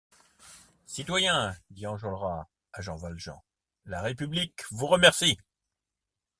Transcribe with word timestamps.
Citoyen, 0.87 1.55
dit 1.69 1.85
Enjolras 1.85 2.47
à 2.73 2.81
Jean 2.81 2.95
Valjean, 2.95 3.39
la 3.85 4.01
république 4.01 4.59
vous 4.71 4.87
remercie. 4.87 5.37